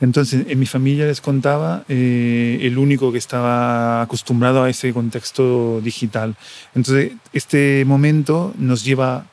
Entonces, 0.00 0.46
en 0.46 0.56
mi 0.56 0.66
familia 0.66 1.04
les 1.04 1.20
contaba, 1.20 1.84
eh, 1.88 2.60
el 2.62 2.78
único 2.78 3.10
que 3.10 3.18
estaba 3.18 4.02
acostumbrado 4.02 4.62
a 4.62 4.70
ese 4.70 4.92
contexto 4.92 5.80
digital. 5.80 6.36
Entonces, 6.76 7.12
este 7.32 7.84
momento 7.84 8.54
nos 8.56 8.84
lleva 8.84 9.26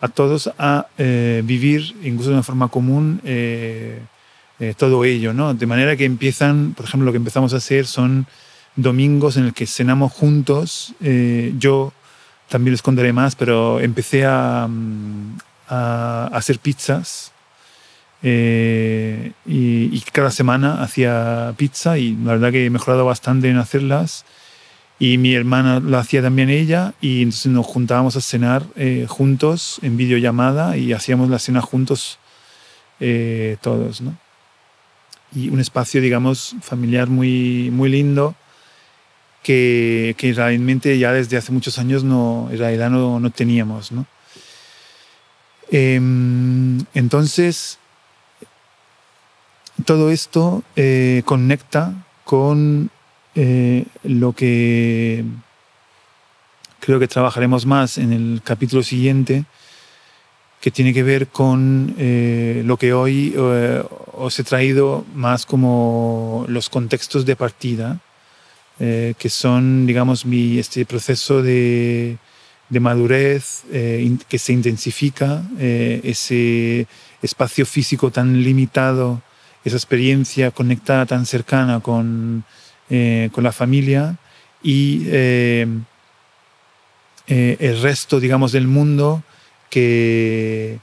a 0.00 0.06
todos 0.06 0.48
a 0.56 0.86
eh, 0.98 1.42
vivir, 1.44 1.96
incluso 2.04 2.30
de 2.30 2.36
una 2.36 2.44
forma 2.44 2.68
común, 2.68 3.20
eh, 3.24 4.00
todo 4.76 5.04
ello, 5.04 5.34
¿no? 5.34 5.52
De 5.52 5.66
manera 5.66 5.96
que 5.96 6.04
empiezan, 6.04 6.74
por 6.76 6.86
ejemplo, 6.86 7.06
lo 7.06 7.12
que 7.12 7.18
empezamos 7.18 7.54
a 7.54 7.56
hacer 7.56 7.86
son 7.86 8.28
domingos 8.76 9.36
en 9.36 9.46
el 9.46 9.52
que 9.52 9.66
cenamos 9.66 10.12
juntos. 10.12 10.94
yo 11.58 11.92
también 12.48 12.72
les 12.72 12.82
contaré 12.82 13.12
más, 13.12 13.36
pero 13.36 13.80
empecé 13.80 14.24
a, 14.24 14.66
mm, 14.68 15.38
hacer 15.68 16.58
pizzas 16.58 17.32
eh, 18.22 19.32
y, 19.46 20.00
cada 20.12 20.30
semana 20.30 20.82
hacía 20.82 21.54
pizza 21.56 21.98
y 21.98 22.16
la 22.24 22.32
verdad 22.32 22.50
que 22.50 22.64
he 22.64 22.70
mejorado 22.70 23.04
bastante 23.04 23.50
en 23.50 23.58
hacerlas 23.58 24.24
y 24.98 25.18
mi 25.18 25.34
hermana 25.34 25.78
lo 25.78 25.98
hacía 25.98 26.22
también 26.22 26.48
ella 26.48 26.94
y 27.00 27.22
entonces 27.22 27.52
nos 27.52 27.66
juntábamos 27.66 28.16
a 28.16 28.20
cenar 28.20 28.64
eh, 28.76 29.06
juntos 29.08 29.78
en 29.82 29.96
videollamada 29.96 30.76
y 30.76 30.92
hacíamos 30.92 31.28
la 31.28 31.38
cena 31.38 31.60
juntos 31.60 32.18
eh, 32.98 33.58
todos, 33.60 34.00
¿no? 34.00 34.16
Y 35.34 35.50
un 35.50 35.60
espacio, 35.60 36.00
digamos, 36.00 36.56
familiar 36.62 37.08
muy, 37.08 37.70
muy 37.70 37.90
lindo 37.90 38.34
que, 39.42 40.32
realmente 40.36 40.98
ya 40.98 41.12
desde 41.12 41.36
hace 41.36 41.52
muchos 41.52 41.78
años 41.78 42.04
no, 42.04 42.48
en 42.50 42.58
realidad 42.58 42.90
no, 42.90 43.30
teníamos. 43.30 43.92
¿no? 43.92 44.06
Em, 45.70 46.84
entonces, 46.94 47.78
todo 49.84 50.10
esto 50.10 50.62
eh, 50.76 51.22
conecta 51.24 51.94
con 52.24 52.90
eh, 53.34 53.84
lo 54.02 54.32
que 54.32 55.24
creo 56.80 56.98
que 56.98 57.08
trabajaremos 57.08 57.66
más 57.66 57.98
en 57.98 58.12
el 58.12 58.40
capítulo 58.42 58.82
siguiente, 58.82 59.44
que 60.60 60.70
tiene 60.70 60.92
que 60.92 61.02
ver 61.02 61.28
con 61.28 61.94
eh, 61.98 62.62
lo 62.64 62.76
que 62.76 62.92
hoy 62.92 63.34
os 63.36 64.38
he 64.38 64.44
traído 64.44 65.04
más 65.14 65.46
como 65.46 66.44
los 66.48 66.68
contextos 66.68 67.24
de 67.24 67.36
partida 67.36 68.00
eh, 68.80 69.14
que 69.18 69.28
son, 69.28 69.86
digamos, 69.86 70.24
mi, 70.24 70.58
este 70.58 70.86
proceso 70.86 71.42
de, 71.42 72.16
de 72.68 72.80
madurez 72.80 73.64
eh, 73.72 74.16
que 74.28 74.38
se 74.38 74.52
intensifica, 74.52 75.42
eh, 75.58 76.00
ese 76.04 76.86
espacio 77.20 77.66
físico 77.66 78.12
tan 78.12 78.42
limitado, 78.42 79.20
esa 79.64 79.76
experiencia 79.76 80.52
conectada 80.52 81.06
tan 81.06 81.26
cercana 81.26 81.80
con, 81.80 82.44
con 82.88 83.44
la 83.44 83.52
familia 83.52 84.16
y 84.62 85.06
el 85.08 85.82
resto, 87.82 88.20
digamos, 88.20 88.52
del 88.52 88.68
mundo 88.68 89.24
que, 89.68 90.78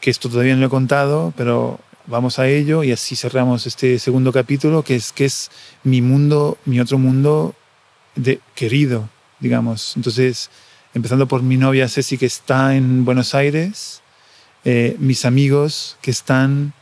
que 0.00 0.10
esto 0.10 0.30
todavía 0.30 0.54
no 0.54 0.60
lo 0.60 0.66
he 0.68 0.70
contado, 0.70 1.34
pero 1.36 1.80
vamos 2.06 2.38
a 2.38 2.48
ello 2.48 2.84
y 2.84 2.92
así 2.92 3.16
cerramos 3.16 3.66
este 3.66 3.98
segundo 3.98 4.32
capítulo, 4.32 4.82
que 4.82 4.96
es, 4.96 5.12
que 5.12 5.24
es 5.24 5.50
mi 5.82 6.02
mundo, 6.02 6.58
mi 6.64 6.80
otro 6.80 6.98
mundo 6.98 7.54
querido, 8.54 9.08
digamos. 9.40 9.96
Entonces, 9.96 10.50
empezando 10.94 11.26
por 11.26 11.42
mi 11.42 11.56
novia 11.56 11.88
Ceci, 11.88 12.18
que 12.18 12.26
está 12.26 12.76
en 12.76 13.04
Buenos 13.04 13.34
Aires, 13.34 14.02
eh, 14.64 14.96
mis 14.98 15.24
amigos 15.24 15.98
que 16.00 16.10
están 16.10 16.72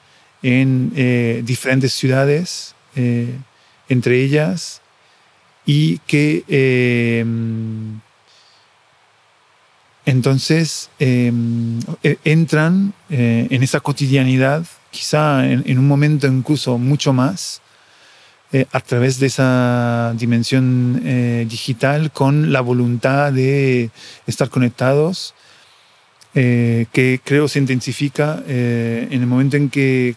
en 0.43 0.93
eh, 0.97 1.43
diferentes 1.45 1.93
ciudades, 1.93 2.75
eh, 2.95 3.35
entre 3.89 4.23
ellas, 4.23 4.81
y 5.65 5.99
que 5.99 6.45
entonces 10.05 10.91
entran 10.99 12.95
en 13.09 13.63
esa 13.63 13.79
cotidianidad, 13.79 14.67
quizá 14.92 15.44
en, 15.50 15.78
un 15.78 15.88
momento 15.88 16.28
incluso 16.28 16.78
mucho 16.78 17.12
más, 17.12 17.61
eh, 18.52 18.66
a 18.70 18.78
través 18.78 19.18
de 19.18 19.26
esa 19.26 20.14
dimensión 20.16 21.02
eh, 21.05 21.44
digital 21.48 22.12
con 22.12 22.52
la 22.52 22.61
voluntad 22.61 23.33
de 23.33 23.90
estar 24.28 24.48
conectados, 24.48 25.35
que 26.35 27.20
creo 27.22 27.46
se 27.46 27.59
intensifica 27.59 28.42
en 28.46 29.12
el 29.12 29.26
momento 29.26 29.59
en 29.59 29.68
que 29.68 30.14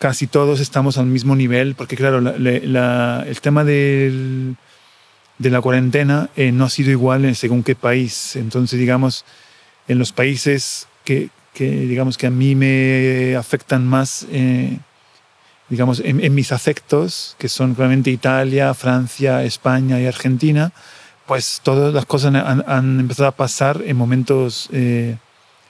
casi 0.00 0.26
todos 0.26 0.58
estamos 0.58 0.98
al 0.98 1.06
mismo 1.06 1.36
nivel, 1.36 1.76
porque 1.76 1.94
claro, 1.94 2.18
el 2.18 3.40
tema 3.40 3.62
del 3.62 4.56
de 5.38 5.50
la 5.50 5.60
cuarentena 5.60 6.30
eh, 6.36 6.52
no 6.52 6.64
ha 6.64 6.70
sido 6.70 6.90
igual 6.90 7.24
en 7.24 7.34
según 7.34 7.62
qué 7.62 7.74
país. 7.74 8.36
Entonces, 8.36 8.78
digamos, 8.78 9.24
en 9.88 9.98
los 9.98 10.12
países 10.12 10.88
que, 11.04 11.30
digamos, 11.58 12.18
que 12.18 12.26
a 12.26 12.30
mí 12.30 12.54
me 12.54 13.36
afectan 13.36 13.86
más, 13.86 14.26
eh, 14.30 14.78
digamos, 15.68 16.00
en, 16.04 16.34
mis 16.34 16.52
afectos, 16.52 17.36
que 17.38 17.48
son 17.48 17.74
claramente 17.74 18.10
Italia, 18.10 18.74
Francia, 18.74 19.44
España 19.44 20.00
y 20.00 20.06
Argentina, 20.06 20.72
pues 21.26 21.60
todas 21.62 21.94
las 21.94 22.06
cosas 22.06 22.34
han, 22.34 23.00
empezado 23.00 23.28
a 23.28 23.36
pasar 23.36 23.82
en 23.84 23.96
momentos 23.96 24.68
eh, 24.72 25.16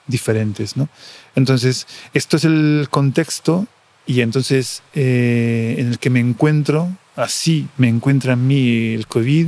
diferentes. 0.07 0.77
¿no? 0.77 0.89
Entonces, 1.37 1.87
esto 2.13 2.37
es 2.37 2.45
el 2.45 2.89
contexto 2.91 3.67
y 4.07 4.21
entonces 4.21 4.83
en 4.93 5.89
el 5.89 5.99
que 5.99 6.11
me 6.11 6.21
encuentro 6.21 6.91
así 7.17 7.69
me 7.77 7.89
encuentra 7.89 8.35
a 8.35 8.37
mí 8.37 8.95
el 8.95 9.07
COVID 9.07 9.47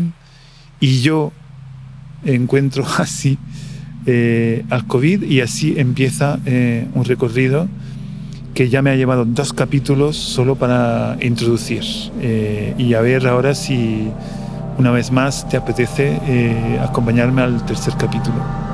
y 0.80 1.00
yo 1.00 1.32
encuentro 2.24 2.86
así 2.98 3.38
eh, 4.06 4.64
al 4.70 4.86
COVID 4.86 5.22
y 5.24 5.40
así 5.40 5.74
empieza 5.76 6.38
eh, 6.46 6.86
un 6.94 7.04
recorrido 7.04 7.66
que 8.54 8.68
ya 8.68 8.80
me 8.80 8.90
ha 8.90 8.94
llevado 8.94 9.24
dos 9.24 9.52
capítulos 9.52 10.16
solo 10.16 10.54
para 10.54 11.18
introducir 11.20 11.82
eh, 12.20 12.74
y 12.78 12.94
a 12.94 13.00
ver 13.00 13.26
ahora 13.26 13.54
si 13.54 14.08
una 14.78 14.92
vez 14.92 15.10
más 15.10 15.48
te 15.48 15.56
apetece 15.56 16.20
acompañarme 16.80 17.42
al 17.42 17.64
tercer 17.66 17.94
capítulo. 17.98 18.65